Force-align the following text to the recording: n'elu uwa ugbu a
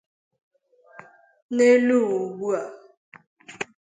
n'elu 1.55 1.97
uwa 2.07 2.15
ugbu 2.25 2.47
a 2.59 2.61